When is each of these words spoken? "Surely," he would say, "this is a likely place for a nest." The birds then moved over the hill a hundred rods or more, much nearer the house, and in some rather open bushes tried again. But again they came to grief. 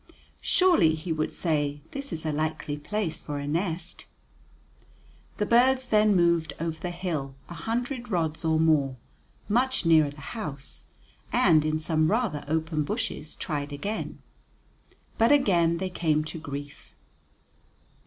"Surely," 0.39 0.95
he 0.95 1.13
would 1.13 1.31
say, 1.31 1.81
"this 1.91 2.11
is 2.11 2.25
a 2.25 2.31
likely 2.31 2.75
place 2.75 3.21
for 3.21 3.37
a 3.37 3.45
nest." 3.45 4.07
The 5.37 5.45
birds 5.45 5.85
then 5.85 6.15
moved 6.15 6.53
over 6.59 6.79
the 6.79 6.89
hill 6.89 7.35
a 7.47 7.53
hundred 7.53 8.09
rods 8.09 8.43
or 8.43 8.59
more, 8.59 8.95
much 9.47 9.85
nearer 9.85 10.09
the 10.09 10.19
house, 10.33 10.85
and 11.31 11.63
in 11.63 11.77
some 11.77 12.09
rather 12.09 12.43
open 12.47 12.81
bushes 12.83 13.35
tried 13.35 13.71
again. 13.71 14.17
But 15.19 15.31
again 15.31 15.77
they 15.77 15.91
came 15.91 16.23
to 16.23 16.39
grief. 16.39 16.95